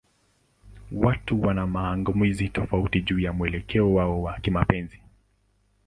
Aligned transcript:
Watu 0.91 1.41
wana 1.41 1.67
mang'amuzi 1.67 2.49
tofauti 2.49 3.01
juu 3.01 3.19
ya 3.19 3.33
mwelekeo 3.33 3.93
wao 3.93 4.21
wa 4.21 4.39
kimapenzi. 4.39 4.99